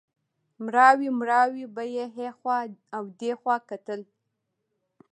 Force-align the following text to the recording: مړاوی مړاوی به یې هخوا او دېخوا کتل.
مړاوی 0.63 1.09
مړاوی 1.19 1.63
به 1.75 1.83
یې 1.95 2.05
هخوا 2.17 2.59
او 2.95 3.03
دېخوا 3.21 3.55
کتل. 3.69 4.01